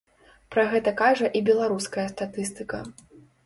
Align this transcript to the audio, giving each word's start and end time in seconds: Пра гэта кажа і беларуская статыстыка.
Пра 0.55 0.63
гэта 0.71 0.93
кажа 1.03 1.31
і 1.41 1.43
беларуская 1.51 2.07
статыстыка. 2.17 2.85